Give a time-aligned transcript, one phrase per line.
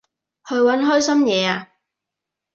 [0.49, 1.67] 去搵開心嘢吖